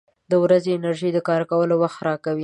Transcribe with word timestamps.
•د 0.31 0.33
ورځې 0.43 0.69
انرژي 0.73 1.09
د 1.13 1.19
کار 1.27 1.41
کولو 1.51 1.75
وخت 1.83 1.99
راکوي. 2.07 2.39